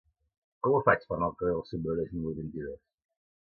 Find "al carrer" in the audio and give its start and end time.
1.27-1.53